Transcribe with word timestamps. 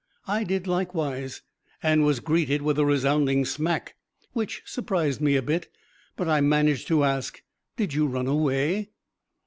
I 0.25 0.43
did 0.43 0.65
likewise, 0.65 1.43
and 1.83 2.03
was 2.03 2.21
greeted 2.21 2.63
with 2.63 2.79
a 2.79 2.85
resounding 2.87 3.45
smack 3.45 3.93
which 4.33 4.63
surprised 4.65 5.21
me 5.21 5.35
a 5.35 5.43
bit, 5.43 5.69
but 6.15 6.27
I 6.27 6.41
managed 6.41 6.87
to 6.87 7.03
ask, 7.03 7.43
"Did 7.77 7.93
you 7.93 8.07
run 8.07 8.25
away?" 8.25 8.89